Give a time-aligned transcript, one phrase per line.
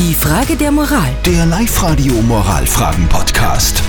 [0.00, 1.10] Die Frage der Moral.
[1.26, 3.82] Der Live-Radio Moralfragen-Podcast.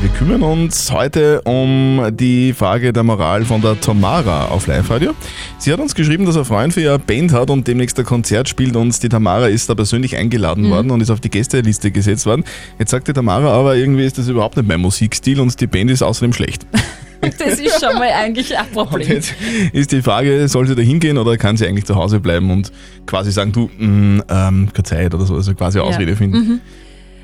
[0.00, 5.12] Wir kümmern uns heute um die Frage der Moral von der Tamara auf Live-Radio.
[5.58, 8.48] Sie hat uns geschrieben, dass ein Freund für ihre Band hat und demnächst ein Konzert
[8.48, 12.24] spielt und die Tamara ist da persönlich eingeladen worden und ist auf die Gästeliste gesetzt
[12.24, 12.42] worden.
[12.78, 15.90] Jetzt sagt die Tamara aber, irgendwie ist das überhaupt nicht mein Musikstil und die Band
[15.90, 16.66] ist außerdem schlecht.
[17.38, 19.08] Das ist schon mal eigentlich ein Und Problem.
[19.08, 19.34] jetzt
[19.72, 22.72] ist die Frage, soll sie da hingehen oder kann sie eigentlich zu Hause bleiben und
[23.06, 26.60] quasi sagen, du, mh, ähm, keine Zeit oder so, also quasi Ausrede finden.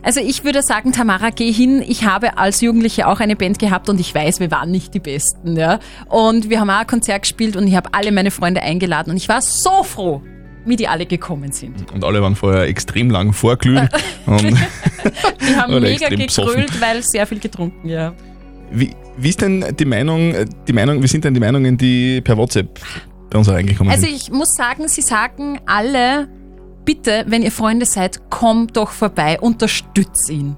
[0.02, 1.82] Also ich würde sagen, Tamara, geh hin.
[1.86, 4.98] Ich habe als Jugendliche auch eine Band gehabt und ich weiß, wir waren nicht die
[4.98, 5.56] Besten.
[5.56, 5.78] Ja?
[6.08, 9.16] Und wir haben auch ein Konzert gespielt und ich habe alle meine Freunde eingeladen und
[9.16, 10.20] ich war so froh,
[10.64, 11.92] wie die alle gekommen sind.
[11.92, 13.88] Und alle waren vorher extrem lang vorglühen.
[14.26, 18.12] und Die haben mega gegrölt, weil sehr viel getrunken, ja.
[18.72, 22.20] Wie, wie ist denn die Meinung, äh, die Meinung, wie sind denn die Meinungen, die
[22.20, 22.80] per WhatsApp
[23.30, 24.14] bei uns reingekommen Also sind?
[24.16, 26.28] ich muss sagen, sie sagen alle,
[26.84, 30.56] bitte, wenn ihr Freunde seid, kommt doch vorbei, unterstützt ihn.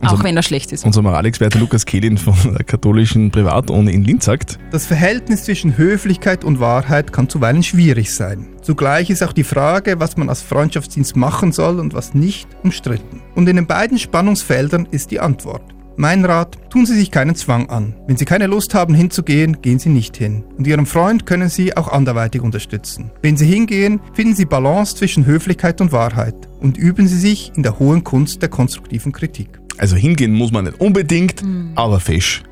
[0.00, 0.84] Unser- Auch wenn er schlecht ist.
[0.84, 6.44] Unser Moralexperte Lukas Kehlin von der katholischen Privatuni in Linz sagt, Das Verhältnis zwischen Höflichkeit
[6.44, 8.48] und Wahrheit kann zuweilen schwierig sein.
[8.60, 13.22] Zugleich ist auch die Frage, was man als Freundschaftsdienst machen soll und was nicht, umstritten.
[13.34, 15.62] Und in den beiden Spannungsfeldern ist die Antwort.
[15.96, 17.94] Mein Rat, tun Sie sich keinen Zwang an.
[18.08, 20.42] Wenn Sie keine Lust haben hinzugehen, gehen Sie nicht hin.
[20.58, 23.12] Und Ihren Freund können Sie auch anderweitig unterstützen.
[23.22, 27.62] Wenn Sie hingehen, finden Sie Balance zwischen Höflichkeit und Wahrheit und üben Sie sich in
[27.62, 29.48] der hohen Kunst der konstruktiven Kritik.
[29.78, 31.42] also hingehen muss man nicht unbedingt,
[31.74, 32.42] aber fesch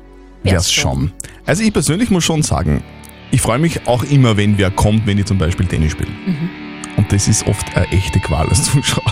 [0.43, 1.11] wär's schon.
[1.45, 2.81] Also ich persönlich muss schon sagen,
[3.31, 6.11] ich freue mich auch immer, wenn wer kommt, wenn ich zum Beispiel Tennis spiele.
[6.97, 9.11] Und das ist oft eine echte Qual als Zuschauer.